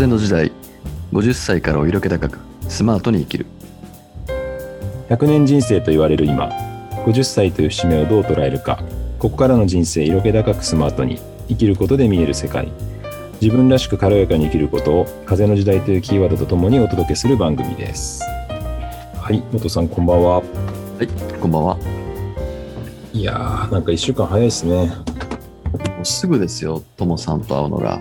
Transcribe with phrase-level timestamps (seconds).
[0.00, 0.50] 風の時代
[1.12, 2.38] 50歳からお色気高く
[2.70, 3.46] スマートに生きる。
[5.10, 6.48] 100年人生と言われる今
[7.04, 8.82] 50歳という節目をどう捉えるか
[9.18, 12.72] ここからの人生色気高くスマートに生きることで見える世界。
[13.42, 18.22] 自分らしく軽やかに生きることを風の時代というキーワードとともにお届けする番組です。
[19.18, 20.36] はい元さんこんばんは。
[20.36, 20.42] は
[21.02, 21.76] いこんばんは。
[21.76, 21.82] も
[23.12, 24.90] いやーなんか1週間早いですね。
[26.00, 28.00] うすぐですよともさんと会うのが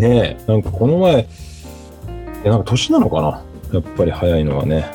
[0.00, 1.28] ねえなんかこの前
[2.44, 3.42] えなんか年なのかな？
[3.72, 4.86] やっぱり早いのはね。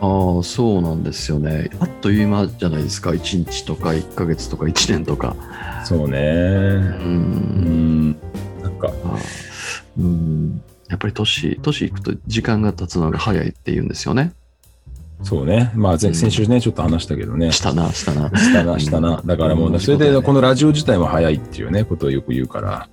[0.00, 1.70] ああそうなんですよね。
[1.80, 3.10] あっという間じゃないですか。
[3.10, 5.36] 1日とか1ヶ月とか1年とか。
[5.84, 6.18] そうね。
[6.18, 6.24] うう
[7.08, 8.10] ん。
[8.10, 8.16] ん
[8.62, 8.88] なんか。
[9.04, 9.18] あ
[9.98, 10.62] うん。
[10.88, 14.32] やっぱり年年いくと時間が経つのが早いって言うんですよね
[15.22, 15.70] そうね。
[15.74, 17.52] まあ先週ねちょっと話したけどね。
[17.52, 18.28] したなしたな。
[18.36, 19.22] したな、したな。
[19.24, 22.88] だからもうそれでこのラジオ自体も早いっていうね、ことをよく言うから、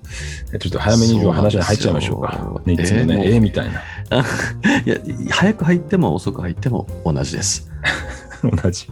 [0.58, 2.60] ちょっと早めに話に入っちゃいましょうか。
[2.64, 3.80] ね、いつもね、ええーみたいな。
[4.84, 4.96] いや
[5.30, 7.70] 早く入っても遅く入っても同じです。
[8.42, 8.88] 同じ。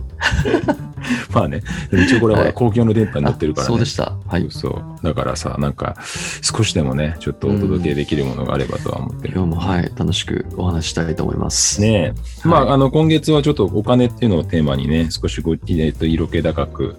[1.33, 2.53] まあね、一応これははい。
[2.53, 3.75] 公共の電波に乗ってるからね。
[3.75, 4.17] あそうでした。
[4.27, 4.47] はい。
[4.51, 4.85] そう。
[5.03, 5.97] だからさ、なんか、
[6.43, 9.35] 少しでもね、ちょっとお届けできるものがあればとは思ってる。
[9.35, 11.81] 今日もはい楽しくお話ししたいと思います。
[11.81, 12.49] ねえ。
[12.49, 12.75] まあ、はい。
[12.75, 16.97] あの、今月はちょっとお金っていうのをテーマにね、少しご、えっと、色気高く、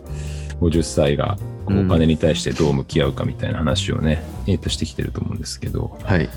[0.62, 6.30] 50歳がお金に対してどう向き合うかみたいな話をね、えっと、してきてると思うんですけど、はい。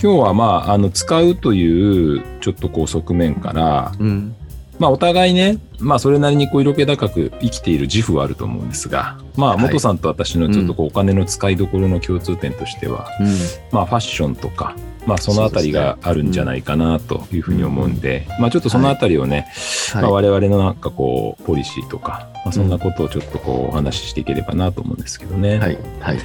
[0.00, 4.36] 今日はまあ、あの、使うという、ちょっとこう側面から、うん
[4.78, 9.62] まあ、お互いね、まあ、それなりにこう、色気高く生きている自負はあると思うんですが、まあ、はい。
[9.62, 13.26] 元さんと私のちょっとこう、お金の使いどころの共通点としては、うん。
[13.72, 19.48] まあ、ファッションとか、まあ、そのあたりがあるんじゃないかなというふうに思うんで、まあ、ちょっとそのあたりをね、
[19.94, 25.56] まあ、は我々のなんかこう、ポリシーとか、まあ、そんなことをちょっとこう、お話ししていければなと思うんですけどね。
[25.56, 25.78] いはい。
[26.00, 26.18] はい。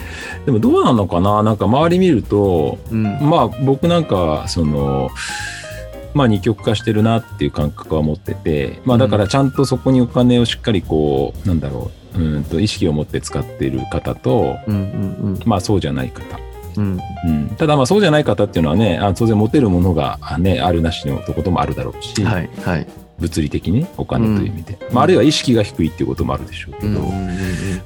[0.46, 1.44] でもどうなのかな？
[1.44, 3.04] なんか周り見ると、うん。
[3.04, 5.10] まあ僕なんかはその
[6.14, 16.24] まあ二極化してるなっていう感覚は持っててまあだからちゃんとそこにお金をしっかりこうなんだろううんと意識を持って使っている方とうんうんまあそうじゃない方、
[16.78, 17.00] うん。
[17.28, 22.88] うん、ただまあそうじゃない方っていうのはねあ当然持てるものがあねあるなしのとこともあるだろうし、うんはいはい。
[23.20, 27.34] 物理的にねお金という意味で、まあ、あるいは意識が低いっていうこともあるでしょうけど、うんうんうん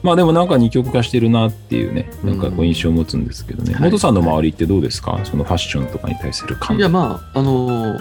[0.04, 3.84] まあでもなんか二極化してるなっていうねなんかこう印象を持つんですけどね、はい。
[3.84, 5.20] 元さんの周りってどうですか？
[5.24, 8.00] そのファッションとかに対する感いやまああの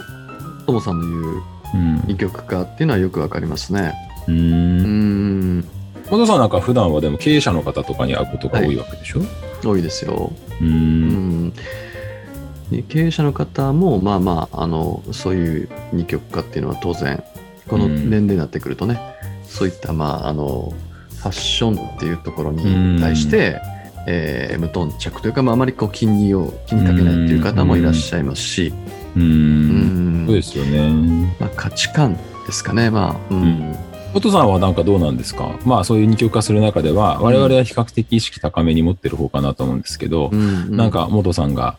[0.67, 1.43] ともさんの言う
[1.75, 3.95] うん二極化っていうのはよくわかりますね。
[4.29, 5.59] ううん。
[5.61, 5.65] ん
[6.11, 9.23] 元さんなんか普段はでも経営者の方とかに会うことが多いわけでしょ、
[9.65, 10.33] 多いですよ。
[10.61, 11.47] ううん。
[11.49, 11.53] ん
[12.89, 17.23] 経営者の方もまあまああのそういう二極化っていうのは当然
[17.69, 19.01] この年齢になってくるとね、
[19.45, 20.73] そういったまああの
[21.19, 23.61] ファッションっていうところに対して、
[24.07, 28.73] えー無頓着というか、まあ、あまりこう気にを気にかけないっていう方もいらっしゃいますし、
[29.17, 29.23] うん。
[29.23, 30.27] うん。
[30.27, 31.35] そうですよね。
[31.41, 32.17] まあ、価値観
[32.47, 32.91] ですかね。
[32.91, 33.75] まあ、うん。
[34.15, 35.59] 元さんはなんかどうなんですか？
[35.65, 41.77] まあそういう二極化する中では我々は比較的意識高めに持ってる方かなと思うんですけど、うんなんか元さんが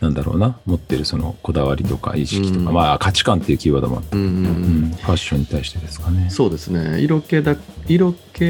[0.00, 0.56] なんだろうな？
[0.66, 2.74] 持ってるそのこだわりとか意識とか、うん。
[2.74, 4.28] まあ価値観っていうキーワードもあって、うんうん。
[4.28, 4.34] うん。
[4.36, 4.40] う
[4.86, 6.30] んファッションに対してですかね。
[6.30, 7.00] そうですね。
[7.00, 7.56] 色気だ
[7.88, 8.42] 色気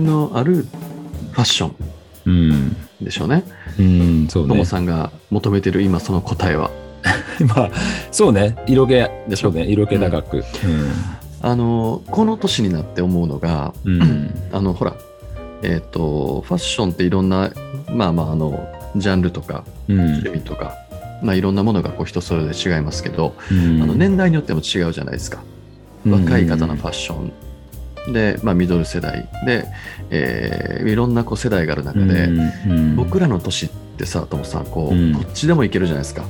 [0.00, 1.76] のあるファッション。
[2.26, 3.44] うん、でしょうね。
[3.78, 4.48] うん、そうね。
[4.48, 6.70] ともさんが求めてる今その答えは
[7.46, 7.70] まあ
[8.10, 8.56] そうね。
[8.66, 9.64] 色気でしょそうね。
[9.66, 10.44] 色気高く。
[11.40, 14.02] あのこの年になって思うのがうん。
[14.02, 14.94] う んあのほら
[15.62, 17.50] えっ、とファッションっていろんな
[17.92, 20.00] まあまああのジャンルとかうん。
[20.00, 20.74] 趣味とか、
[21.22, 23.82] まあいろんなものがこう人それぞれ違いますけど、うん。
[23.82, 25.38] あの年代によっても違うじゃないですか。
[26.06, 27.32] 若い方のファッション。
[28.12, 29.28] で、まあ、ミドル世代。
[29.44, 29.66] で、
[30.10, 32.96] えーいろんなこう世代がある中で、うん。
[32.96, 33.68] 僕らの年っ
[33.98, 35.12] てさともさんこう、うん。
[35.12, 36.24] どっちでもいけるじゃないですか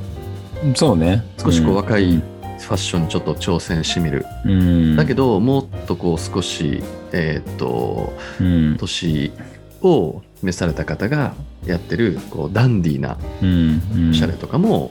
[0.74, 1.24] そうね。
[1.38, 4.96] 少しこう若いうんファッションにちょっと挑戦してみる、うん。
[4.96, 6.82] だけどもっとこう少し
[7.12, 8.76] えーっとうん。
[8.76, 9.32] 年
[9.80, 11.34] を召された方が
[11.64, 13.82] やってるこうダンディーなうん。
[13.94, 14.10] うん。
[14.10, 14.90] おしゃれとかも、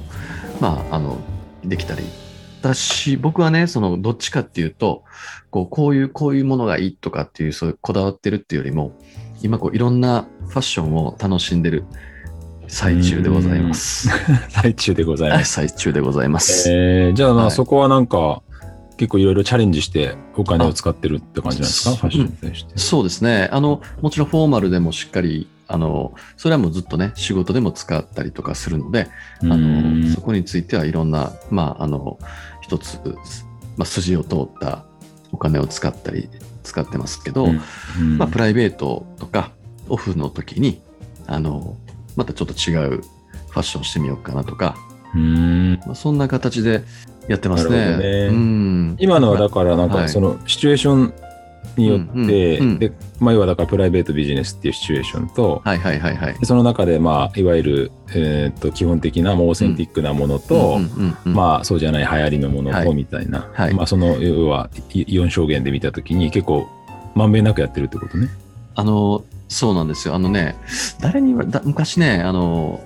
[0.59, 1.17] まああの
[1.63, 2.03] できたり
[2.61, 5.03] 私僕はねそのどっちかっていうと
[5.49, 8.97] こうこういうこういうものがいいとかっていうそういうこだわってるっていうよりも
[9.41, 11.85] 今こういろんなファッションを楽しんでる
[12.67, 14.09] 最中でございます。
[14.49, 15.53] 最中でございはいます。
[15.53, 16.69] 最中でございます。
[16.71, 18.41] えーじゃあまあはいそこはなんか
[18.97, 21.91] 結構いろいろチャレンジしてお金を使ってるって感じなんですか？
[21.91, 22.77] あファッションに対して。
[22.79, 23.47] そうですね。
[23.51, 29.07] あの、もちろんフォーマルでもしっかり、あの、それはもうずっとね、仕事でも使ったりとかするので、
[29.43, 32.17] あうんの、そこについてはいろんな、まあ、あの、
[32.61, 32.97] 一つ、
[33.77, 34.83] まあ、筋を通った
[35.31, 36.27] お金を使ったり、
[36.63, 37.49] 使ってますけど、う
[38.01, 39.51] んまあ、プライベートとか、
[39.89, 40.81] オフの時に、
[41.27, 41.77] あの、
[42.17, 44.75] またちょっと違うファッションしてみようかなとか、
[45.15, 45.79] うん。
[45.85, 46.83] まあ、そんな形で
[47.29, 47.97] やってますね。
[47.97, 48.27] ね。
[48.27, 50.01] うん、今のはだからなんはい。
[50.03, 51.13] かそのシチュエーション
[51.77, 52.09] によって、
[52.59, 56.39] うんうんうんで、まあ、要はだからプライベートビジネスっていうシチュエーションと、はいはいはいはい。
[56.39, 60.79] でその中でまあいわゆる、えー、と基本的なもうオーセンティックなものと、
[61.25, 62.85] まあそうじゃない流行りのものはい。
[62.85, 63.73] とみたいな、はい。
[63.73, 66.67] まあその要は4証言で見たときに結構
[67.15, 68.29] まんべんなくやってるってことね。
[68.75, 70.15] あの、そうなんですよ。
[70.15, 70.55] あのね、
[70.99, 72.81] 誰に言われだ昔ね、あの、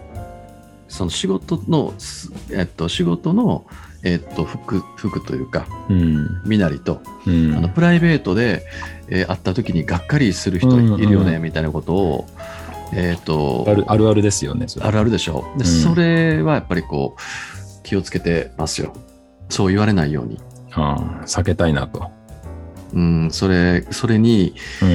[0.88, 3.66] その仕事の、すえっと、仕事の、
[4.04, 6.42] えっと、服、服というか、うん。
[6.46, 7.56] 身なりと、うん。
[7.56, 8.66] あのプライベートで、
[9.08, 12.28] えー会った時にがっかりする人いるよね、うんみたいなことを、
[12.94, 14.68] えっと、あるあるあるですよね。
[14.80, 15.46] あるあるでしょ。
[15.58, 18.94] で、うんそれはやっぱりこう、気をつけてますよ。
[19.50, 20.40] そう言われないように。
[20.74, 22.10] ああ避けたいなと。
[22.94, 24.86] うん、それ、それにう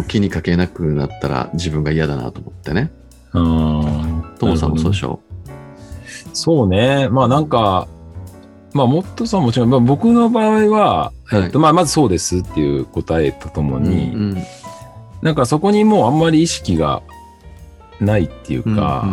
[0.00, 0.04] ん。
[0.08, 2.90] 気にかけなくなったら自分が嫌だなと思ってね。
[3.32, 5.10] ああともさんもそうでしょ？
[5.10, 5.20] ょ。
[6.32, 7.08] そうね。
[7.08, 7.88] まあなんか、
[8.72, 14.36] まあ、モットさんもちろん、まあ、僕の場合は、はいえっと、まあ、まずそうですっていう答えとともに、うん
[15.20, 17.00] なんかそこにもうあんまり意識が
[18.02, 19.06] ないっていううんか、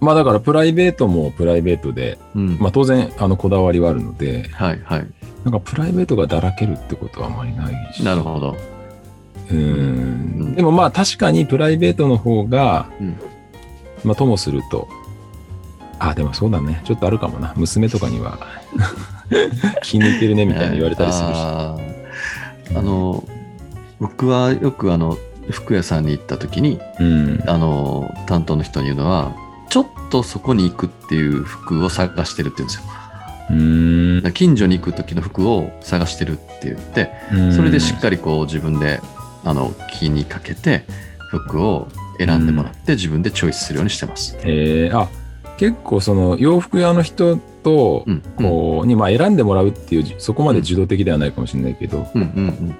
[0.00, 2.58] まあだからプライベートもプライベートで、うんうん。
[2.58, 5.06] まあ当然あのこだわりはあるので、はいはい。
[5.44, 8.02] なんかプライベートがだらけるってことはあまりないし。
[8.04, 8.56] なるほど。
[9.50, 10.54] ううんん。
[10.54, 13.16] でもまあ確かにプライベートの方が、うん
[14.04, 14.86] まあともすると、
[15.98, 16.82] あ、でもそうだね。
[16.84, 17.54] ちょっとあるかもな。
[17.56, 18.38] 娘とかには
[19.82, 21.32] 気に入ってるねみたいに言われたりするし。
[21.40, 23.24] あーあの、
[24.00, 25.16] 僕はよくあの、
[25.50, 27.42] 服屋さんに行った時に、うん。
[27.46, 29.34] あの、担当の人に言うのは、
[29.68, 32.84] ちょっとそこに行くっていう服を探してるって言うんですよ。
[33.50, 37.10] うん近所に行く時の服を探してるって言って、
[37.54, 39.00] それでしっかりこう自分で
[39.44, 40.84] あの気にかけて
[41.28, 41.88] 服を
[42.18, 44.38] 選んでもらって自分でチョイスするようにしてます。
[44.42, 45.08] えーあ
[45.56, 52.74] 結構その洋服屋の人とうん、こうにまあ選んでもらうっていうそこまで受動的ではないかもしれないけど、うんうんうん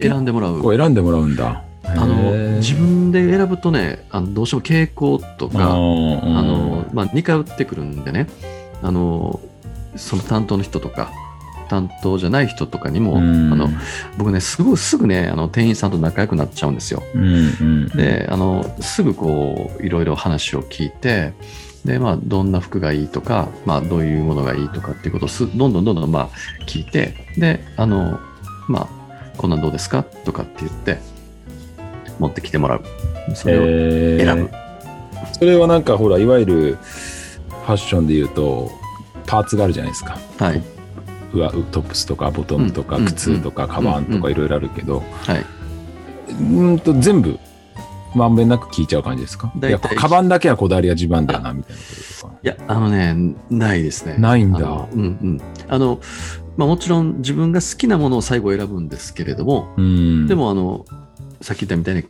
[0.00, 0.60] 選んでもらう。
[0.60, 1.62] こう選んでもらうんだ。
[1.96, 8.28] あの自分で選ぶとねあのどうしても傾向とかああの、まあ、2回売ってくるんでね
[8.82, 9.40] あの
[9.96, 11.10] その担当の人とか
[11.68, 13.68] 担当じゃない人とかにも、あの
[14.18, 17.00] 僕ねすぐすぐねあの店員さんと仲良くなっちゃうんですよ。
[17.14, 21.32] うんうん、であのすぐこういろいろ話を聞いて
[21.84, 26.30] で、まあ、どんな服がいいとか、まあ、どういうものがいいとかっていうことをすどんどんどんどん、まあ、
[26.66, 28.18] 聞いてであの
[28.68, 28.88] まあ
[29.36, 30.02] こんなんどうですか？
[30.02, 30.98] とかって言って
[32.20, 32.84] 持ってきてもらう。
[33.34, 34.24] それをえー。
[34.24, 34.50] 選ぶ、
[35.32, 36.78] それはなんかほらいわゆる
[37.48, 38.70] ファッションで言うと
[39.26, 40.18] パーツがあるじゃないですか。
[40.38, 40.62] はい。
[41.32, 45.44] 上トップスとかボトムとかうん靴とかカバンとかいろいろあるけど、はい。
[46.40, 47.38] うんと全部
[48.14, 49.52] まんべんなく聞いちゃう感じですか？
[49.62, 51.84] いやカバンだけはこだわりが自慢だよなみたいなこ
[52.20, 52.34] ととか？
[52.42, 54.16] いやあのねないですね。
[54.18, 54.58] ないんだ。
[54.92, 55.40] うんうん。
[55.68, 56.00] あの
[56.56, 60.26] まあ、もちろん自分が好きなものを最後選ぶんですけれども、うん。
[60.26, 60.84] でもあの
[61.40, 62.04] さっき言ったみたいに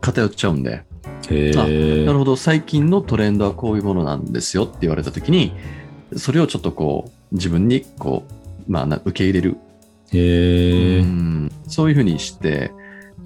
[0.00, 0.84] 偏っちゃうんで、
[1.30, 5.52] へーなるほど、最近のトレンドはこういうものなんですよって言われたときに、
[6.16, 8.24] それをちょっとこう、自分にこ
[8.68, 9.56] う、まあ、な受け入れる、
[10.12, 12.70] へえうんそういうふうにして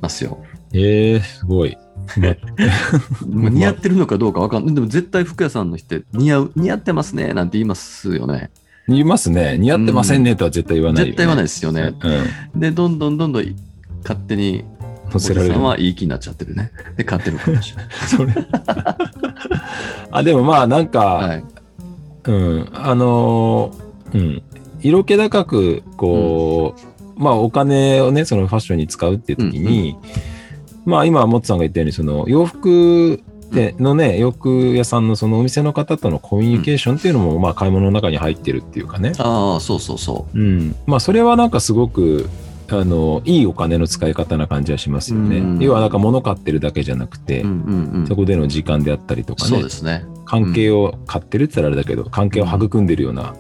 [0.01, 0.43] ますよ。
[0.73, 1.77] えー、すごい。
[3.27, 4.75] 似合ってるのかどうかわかんない。
[4.75, 8.51] でも絶対服屋さんの人って似合う、似合ってますねなんて言いますよね。
[8.87, 9.59] 言いますね。
[9.59, 11.95] 似合ってませんねとは絶対言わないよ、ね絶対言わないですよね。
[12.55, 12.61] うん。
[12.61, 13.55] で、どんどんどんどん
[14.03, 14.65] 勝手に、
[15.11, 15.63] 乗せられるおじさん。
[15.65, 16.73] はいい気になっちゃってるね。
[16.97, 17.87] で、買ってるかもしれない。
[18.09, 18.35] それ。
[20.11, 21.45] あ、でもまあなんか、はい。
[22.25, 24.43] うん、あのーうん、
[24.81, 26.75] 色気高く、こ
[27.17, 29.97] う、まあお金をね、そのファッションに使うっていう時に、
[30.85, 33.23] まあ今、モッツさんが言ったように、その洋服
[33.53, 39.13] でのね、洋服屋さんのそのお店の方とのコミュニケーションっていうのも、まあ買い物の中に入ってるっていうかね。
[39.19, 40.77] ああ、そうそうそうん。
[40.87, 42.29] まあそれはなんかすごく、
[42.71, 45.39] あの、いいお金の使い方な感じはしますよね。
[45.39, 47.47] うん要はなんか物買ってるだけじゃなくて、う。
[47.47, 48.07] うんうんうん。
[48.07, 50.05] そこでの時間であったりとかねそうで、すね。
[50.27, 53.35] 関係を買ってるって言ったらあれだけど、関係を育んでるような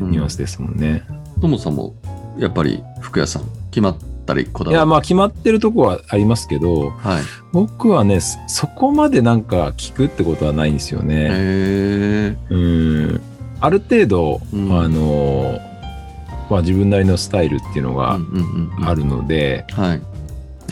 [0.00, 1.04] うんニュアンスですもんね。
[1.40, 1.94] ともさんも
[2.38, 7.22] やっぱり服屋さん決まったりこだいや、わまあ決まってるとこはありますけど、はい。
[7.52, 11.28] 僕はね、そそこまでなんか聞くってことはないんですよへね。
[11.30, 12.36] え。
[12.50, 13.20] うん。
[13.60, 15.58] ある程度、うんあの、
[16.50, 17.96] まあ自分なりのスタイルっていうのうん
[18.80, 18.90] が。
[18.90, 20.02] あるので、はい。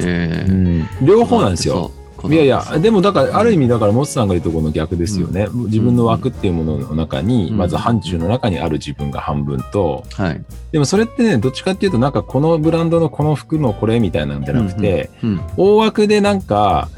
[0.01, 0.53] えうえ。
[0.53, 1.91] ん両方なんですよ。
[2.31, 5.49] いやいや、でもだから、ある意味だから、モスさんが言うところの逆ですよね。
[5.53, 10.45] 自分の枠っていうものの中に、うんまず範疇の中にある自分が半分と、はい。
[10.71, 15.41] でもそれってね、どっちかっていうと、なんかこのブランドのこの服のこれみたいなんじゃなくて、うん。
[15.57, 16.89] 大枠でなんか、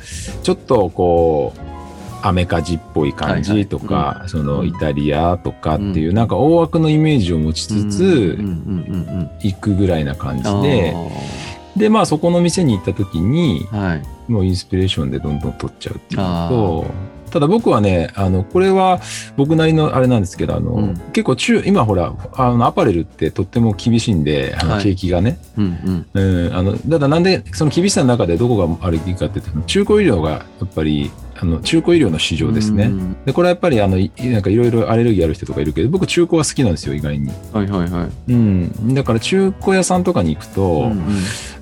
[0.43, 1.74] ちょっとこう、
[2.25, 4.19] アメカジっぽい感じとか、はい。
[4.21, 6.15] はいそのイタリアとかっていう、うん。
[6.15, 8.39] なんか大枠のイメージを持ちつつ、
[9.43, 10.95] 行くぐらいな感じあで、
[11.77, 14.03] で、まあそこの店に行った時に、ーはい。
[14.27, 16.87] もうインスピレーションでどんどん取っちゃうっていうのと、
[17.31, 19.01] ただ僕はね、あの、これは
[19.37, 20.95] 僕なりのあれなんですけど、あの、うん。
[21.13, 24.83] 結構中、今ほら、あの、アパレルってとっても厳しいんで、あのはい。
[24.85, 25.39] 景気がね。
[25.59, 26.47] うんうん。
[26.47, 32.85] うん、あの、ただなんで、その厳しさの中でどこがあるべきかっていうと、中古医療がやっぱり、あの、中古医療の市場ですね。
[32.85, 37.31] うんで、これはやっぱり、あの、いなんかいろいろアレルギーある人とかいるけど、僕中古は好きなんですよ、意外に。
[37.53, 38.33] はいはいはい。
[38.33, 38.95] うん。
[38.95, 41.01] だから中古屋さんとかに行くと、うんうん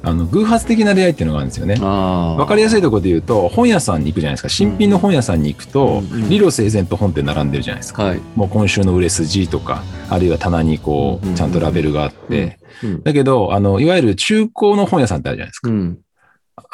[0.05, 1.77] あの、偶発的な出会いっていうのがあるんですよね。
[1.81, 4.49] あわかりやすいとところで言うと、本屋さんに行くじゃないですか。
[4.49, 8.05] 新品の本屋さんに行くと、うんうん理路整然と本って並んでるじゃないですか。
[8.05, 8.21] はい。
[8.35, 12.59] もう今週の売れ筋とか、あるいは棚にこう、ちゃんとラベルがあって。
[12.83, 15.71] うんだけど、あの、いわゆる中古の本屋さんってあるじゃないですか。
[15.71, 15.99] うん。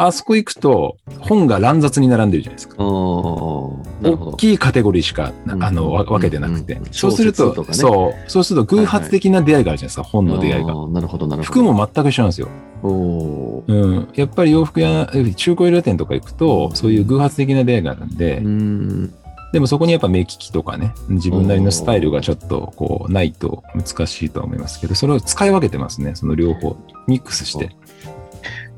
[0.00, 2.76] あそこ行くと、本が乱雑に並んでるじゃないですか。
[2.78, 6.81] 大きいカテゴリーしか、うんあの、わ分けてなくて。
[6.93, 10.73] そうすると、そう、そうすると偶発的な出会いがあるじゃないですか、本の出会いが。
[10.87, 11.61] なるほどなるほど。
[11.61, 12.49] 服も全く一緒なんですよ。
[12.85, 14.09] おーうん。
[14.14, 19.14] やっぱり洋服や中古衣料店とか行くと、そういう偶発的な出会いがあるんで、うん。
[19.52, 26.76] でもそこにやっぱ目利きとかね、自分なりのスタイルがちょっとこうないと難しいとは思いますけど、それを使い分けてますね、その両方、
[27.09, 27.75] ミックスして。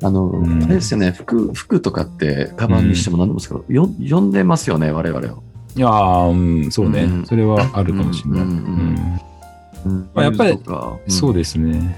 [0.02, 0.62] あの、ん。
[0.64, 5.42] あれですよね、服、服とかって、カバンにしても何でもですけど、よ読んでますよね、我々を。
[5.76, 7.26] いやー、うん、そうね、うん。
[7.26, 10.22] それはあるかもしれない。
[10.24, 10.58] やっぱり
[11.08, 11.96] そうですね。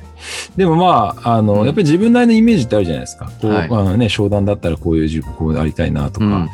[0.56, 1.66] でもまあ、あの、うん。
[1.66, 3.30] やっぱり自分なりのイメージってあるじゃないですか。
[3.40, 3.68] こう、はい。
[3.68, 6.48] まあね、商談だったらこういうこうありたいなとか、うん。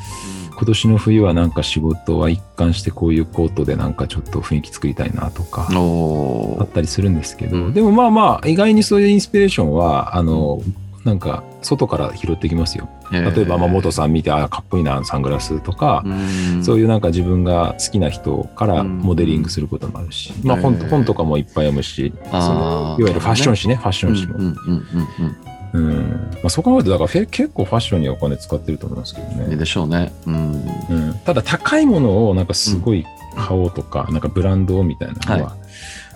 [0.59, 7.75] 今年の冬はなんか仕事は一貫してこういうコートでなんかちょっと雰囲気作りたいなとか、あったりするんですけど、うん。
[7.75, 10.63] でもまあまあ、意外にそういうインスピレーションは、あの、
[11.09, 12.89] なんか、外から拾ってきますよ。
[13.11, 24.35] 例えば、まあ、元さん見て、ああ、かっこいいな、サングラスとか、うんそういうなんか自分が好きな人からモデリングすることもあるし、まあ本本とかもいっぱい読むし、そのいわゆるファッション誌ね、ファッション誌も。
[24.35, 25.37] うんうんうん
[25.73, 29.51] うんまあ、そう考えると、だから結構ファッションにはお金使ってると思いますけどうんうん。
[29.51, 29.57] ね。
[29.57, 30.13] でしょうね。
[30.27, 30.53] うん。
[30.89, 33.05] うん、ただ高いものをなんかすごい
[33.37, 35.57] 買おうとか、なんかブランドみたいなのは、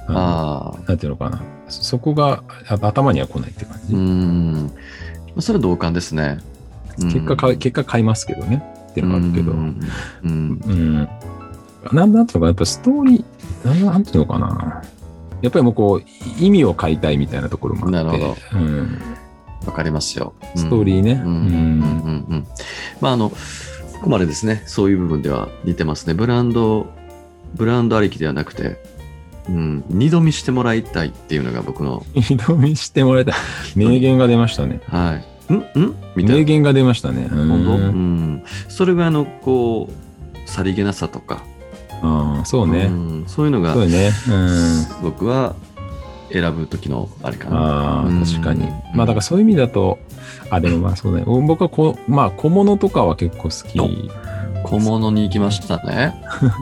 [0.09, 0.89] あのああ。
[0.89, 1.43] なんていうのかな、
[1.73, 3.95] そこがあ頭には来ないって感じ。
[3.95, 4.73] うん。
[5.41, 6.39] それは同感ですね。
[6.39, 6.53] うん
[7.11, 8.63] 結果結果買いますけどね。
[8.91, 9.53] っていうのがあるけど。
[9.53, 9.71] ううん。
[10.29, 11.09] ん。
[11.93, 14.83] なんなんていうのかな、やっぱストーリー、なんていうのかな。
[15.41, 17.93] やっぱりもうこう、意味を買いたいみたいなところもあって。
[17.97, 19.01] なるほうん。
[19.67, 20.35] わかりますよ。
[20.55, 21.21] ストーリーね。
[21.25, 21.31] うん。
[21.31, 21.33] うん。
[21.33, 22.27] うん。
[22.29, 22.47] うん。
[23.01, 23.37] まあ、あの、こ
[24.03, 26.15] こまでですね、そういう部分では似てますね。
[26.15, 26.87] ブランド、
[27.55, 28.83] ブランドありきではなくて、
[29.49, 33.35] うん、二度見してもらいたいっていうのが僕の、二度見してもらいたい。
[33.75, 34.81] 名言が出ましたね。
[34.87, 35.21] は
[35.51, 35.53] い。
[35.53, 35.57] ん？
[35.57, 35.97] ん？
[36.15, 36.35] みたいな。
[36.39, 37.29] 名言が出ましたね。
[37.31, 37.71] うん本当？
[37.73, 38.45] うん。
[38.69, 41.43] それがあの、こう、さりげなさとか、
[42.03, 42.87] ああ、そうね。
[42.87, 44.11] うんそういうのがそうね。
[44.29, 45.03] うん。
[45.03, 45.55] 僕は
[46.33, 48.03] 選ぶ時のあれかな。
[48.03, 48.69] あ確かに。
[48.95, 49.99] まあだからそういう意味だと、
[50.51, 51.25] あ、でもまあそうだね。
[51.27, 54.11] 僕はこう、まあ小物とかは結構好き。
[54.65, 56.15] 小物に行きましたね。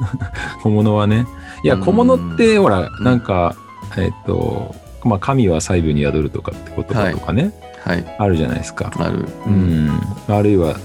[0.63, 1.27] 小物はね。
[1.63, 3.55] いや、うん小物って、ほら、うんなんか、
[3.99, 4.75] えっと、
[5.05, 7.53] まあ神は細部に宿るとかってこととかね、
[7.85, 8.17] はい。
[8.19, 8.93] あるじゃないですか。
[8.97, 9.27] ある。
[9.47, 9.51] う。
[9.51, 9.91] ん。
[10.29, 10.77] あるいは、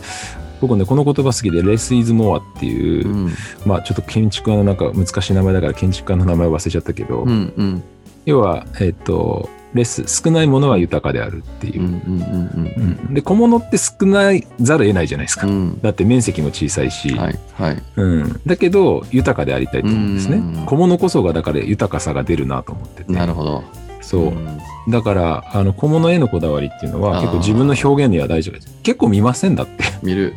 [0.62, 3.32] 僕ね、この言葉好きで、レス・イズ・モアっていう、うん。
[3.66, 7.54] まあちょっと建築家のなんか難しい名前だから建築家の名前忘れちゃったけど、うん。
[7.56, 7.84] うん。
[8.26, 11.84] 要は、えっと、レス、少ないものは豊かであるっていうう。
[11.84, 11.88] ん。
[11.88, 13.06] うん。
[13.10, 15.46] うんで、小物って少ないざるを得ないじゃないですか。
[15.46, 15.54] うん。
[15.54, 15.82] うん。
[15.82, 17.40] だって面積も小さいし、はい。
[17.54, 17.84] はい。
[17.98, 20.66] うん、だけど豊かでありたいと思うんですねうん。
[20.66, 23.12] 小物こそがだから豊かさが出るなと思ってて。
[23.12, 23.64] なるほど。
[24.02, 24.22] そう。
[24.30, 28.74] んだから、あの小物へのこだわりっていうのは結構自分の表現には大丈夫です。
[28.82, 30.36] 結構見ませんだって、見る。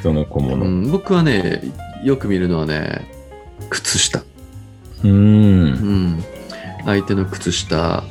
[0.00, 0.64] 人の小う物。
[0.64, 0.82] うん。
[0.88, 1.62] ん僕はね、
[2.02, 3.08] よく見るのはね、
[3.70, 4.18] 靴下。
[4.18, 4.22] ん
[5.04, 6.24] うん。
[6.84, 8.04] 相手の靴下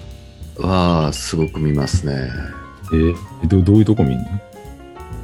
[0.57, 2.29] はすごく見ますね。
[2.93, 4.25] えどどういうとこ見んの？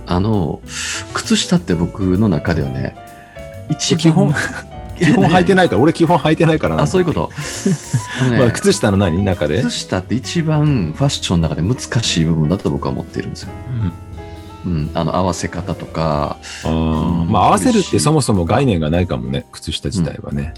[0.07, 0.61] あの、
[1.13, 2.95] 靴下って僕の中ではね、
[3.69, 4.33] 一番基本、
[4.97, 6.83] 基本履いてないから、 俺基本履いてないからな。
[6.83, 7.29] あ、そういうこと。
[8.31, 9.23] ね まあ、靴下の何？
[9.23, 13.49] 中で、靴下って一番ファッションの中で難しい部分だと僕は思っているんですよ。
[14.65, 14.89] うんうん。
[14.93, 20.53] あの、合わせ方とか、あーうんまあ合わせるってそもそも概念がないかもね、靴下自体はね。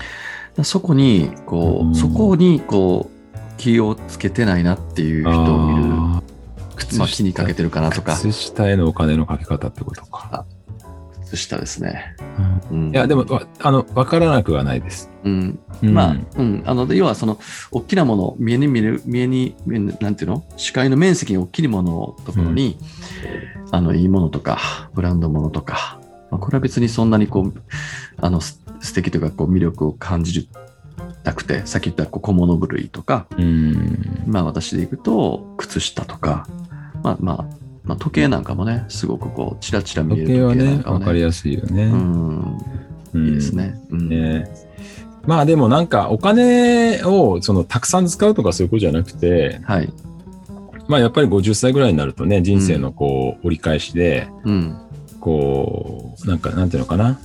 [0.63, 3.10] そこに、こう、うんそこに、こう、
[3.61, 5.83] 気をつけてないなっていう人を見る。
[5.93, 6.21] あ
[6.97, 10.45] まあ、気にかけてるかなとか、靴下へのお金のかけ方ってことか。
[11.25, 12.15] 靴下ですね。
[12.71, 15.11] うんうんいや、でも、わあの、わからなくはないです。
[15.23, 15.59] うん。
[15.83, 16.63] うんまあ、うん。
[16.65, 17.39] あの、要はその、
[17.71, 19.55] 大きなもの、見えに見える、見えに、
[19.99, 20.43] なんていうの？
[20.57, 22.79] 視界の面積に大きいもののところに、
[23.69, 25.99] あの、いいものとか、ブランドものとか、
[26.31, 27.53] まあ、これは別にそんなにこう、
[28.17, 30.49] あの、す素敵というか、こう、魅力を感じ
[31.23, 34.23] なくて、さっき言った小物部類とか、うん。
[34.25, 36.47] まあ私でいくと、靴下とか、
[37.03, 37.45] まあまあ、
[37.83, 41.85] まあ、時計なんかもね、すごくこう、チラチラ見える時計はね、なんかもわかりやすいよね。
[41.85, 42.57] うん、
[43.13, 43.55] うんいいです。
[43.55, 43.79] ね。
[43.89, 44.71] うんね
[45.23, 49.93] まあでもなんかお金をそのたくさん使うとかそういうことじゃなくて、はい。
[50.87, 54.77] まあやっぱり50歳ぐらいになるとね、人生のこう折り返しで、うん。
[55.19, 57.19] こう、なんかなんていうのかな、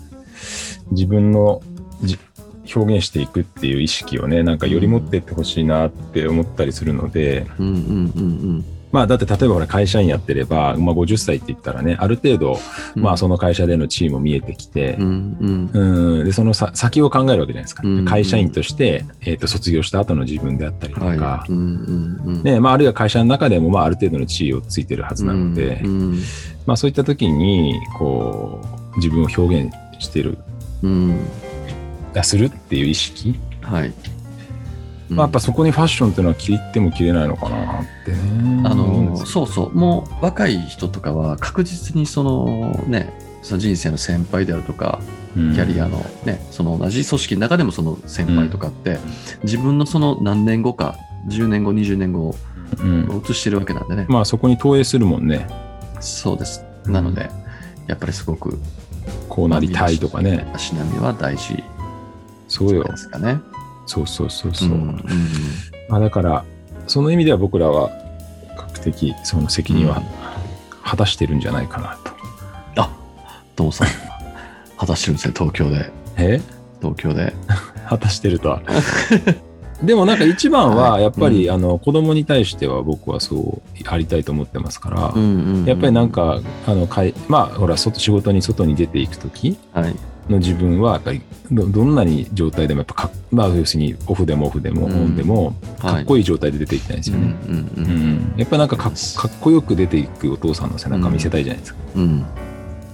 [0.90, 1.62] 自分の
[2.02, 2.18] じ
[2.76, 12.58] 表現していくっていう意識をね、なんかより持っていってほしいなって思ったりするので、うんうんうんまあだって例えばほら会社員やってれば、まあ50歳って言ったらね、ある程度、
[12.94, 13.02] うん。
[13.02, 15.36] まあその会社での地位も見えてきてう、ん
[15.74, 16.18] うん。
[16.18, 21.52] うん、でそのさ先を考えるわけじゃないですか、うん会社員として、えー、と卒業した後の自分であったりとか、はい。
[21.52, 22.42] うんうんうん。
[22.42, 26.20] ねまあ、あるいは会社の中でも、まあ、ある程度の地位をついてるはずなので、うん
[26.64, 28.62] まあ、そういった時にこ
[28.94, 30.38] う自分を表現してる
[30.82, 31.18] うん。
[32.16, 33.92] 出するっていう意識、はい。
[35.10, 38.62] まあ、やっぱそこにファッションっていうのは切っても切れないのかなってね。
[38.64, 44.98] あのそうそう、もう若い人とかは確実にそのね、その人生の先輩であるとか、
[45.36, 48.98] うんキャリアのね、その同じ組織の中でもその先輩とかって、
[49.44, 50.96] 自分のその何年後か、
[51.28, 52.34] 10年後、20年後
[52.80, 55.46] うんを映してるわけなんでね、まあそこに投影するもんね。
[56.00, 56.64] そうです。
[56.86, 57.30] なので、
[57.86, 58.58] やっぱりすごく
[59.28, 60.50] こうなりたいとかね。
[60.54, 61.62] 足並みは大事
[62.48, 62.96] そうよで。
[62.96, 63.40] すかね。
[63.86, 64.68] そうそうそうそう。
[64.68, 65.04] んん
[65.88, 66.44] まあだから、
[66.86, 70.02] その意味では僕らは、比較的その責任は
[70.84, 72.12] 果たしてるんじゃないかなと。
[72.82, 72.90] あ
[73.54, 73.88] トモさん、
[74.76, 75.90] 果たしてるんですね、東京で。
[76.18, 76.40] え？
[76.80, 77.32] 東京で。
[77.88, 78.62] 果たしてるとは。
[79.82, 89.94] でもなんか一番ははいやっぱり、うあの子供に対しては僕はそうありたいと思ってますから、うんうんうんやっぱりなん、かあのかいまあほら外仕事に外に出ていく時はい。
[90.28, 91.22] の自分はやっぱり
[91.52, 94.94] どどんなに状態でもやっぱかまあ要するにオフでもオフでもオうん。
[95.10, 96.02] ンでもかはい。
[96.02, 97.34] っこいい状態で出ていきたいんですよね。
[98.36, 98.92] やっぱりなんかかっ
[99.40, 101.80] こよく出ていくお父さんの背中見せたいじゃないですか。
[101.94, 102.24] うん、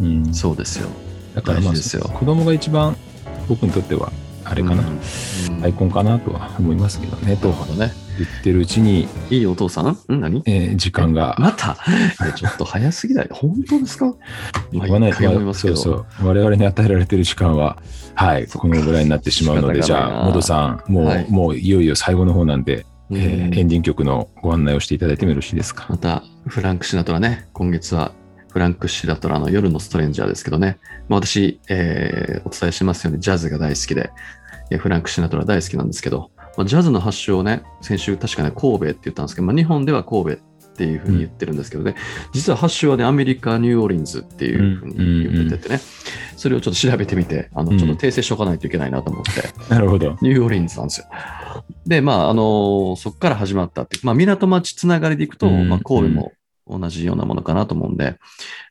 [0.01, 0.35] うん。
[0.35, 0.89] そうですよ。
[1.35, 2.03] だからまあですよ。
[2.05, 2.97] 子供が一番
[3.49, 4.13] 僕にとっては
[4.45, 5.65] あれかな、うん。
[5.65, 7.93] アイコンかなとは思いますけどねとなるほどね。
[8.19, 9.87] 言ってるうちに、いいお父さん？
[9.89, 10.21] ん？
[10.21, 10.43] 何？
[10.47, 11.35] えー時間が。
[11.39, 11.77] また？
[12.37, 13.29] ちょっと早すぎない。
[13.31, 14.15] 本当ですか？
[14.73, 15.77] 言わない毎回思いますけど。
[15.77, 16.29] そうそう。
[16.29, 17.79] 我々に与えられてる時間は
[18.15, 21.27] はいこのぐらいになってしまうのでじゃあモドさんもう、はい。
[21.31, 23.17] もういよいよ最後の方なんで、うん。
[23.17, 25.87] えーエンディング曲のご案内をしていただいてもよろしいですか？
[25.89, 28.13] また、フランク・シナトラね、今月は
[28.53, 34.11] フランク・シナトラの夜のストレンジャーですけどね、まあ、私、えーお伝えしますようにジャズが大好きで、
[34.71, 41.95] えーフランク・シナトラ大好きなんですけど、まあ、ジャズの発祥をね、先週確かね、神戸って言ったんですけど、まあ、日本では神戸っていうふうに言ってるんですけどね、
[42.33, 44.95] 実は発祥はね、アメリカ・ニューオーリンズっていうふうに
[45.31, 45.81] 言っててね、
[46.37, 49.31] それをちょっと調べてみて、あのちょっと訂正しておかないといけないなと思って、
[49.69, 50.17] なるほど。
[50.23, 51.07] ニューオーリンズなんですよ。
[51.87, 55.69] で、まあ、あのそこから始まったってまあ、港町つながりでいくと、うん。
[55.69, 56.33] まあ、神戸も
[56.67, 58.19] 同じようなものかなと思うんで、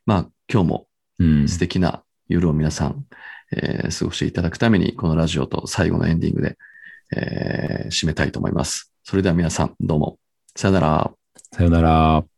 [0.05, 0.87] まあ、今日も
[1.19, 1.47] うん。
[1.47, 3.05] 素敵な夜を皆さん、
[3.51, 6.57] えー過ごしていただくために、このラジオと最後のエンディングで、
[7.15, 8.93] えー締めたいと思います。
[9.03, 10.17] それでは皆さん、どうも。
[10.55, 11.11] さよなら。
[11.53, 12.31] さよなら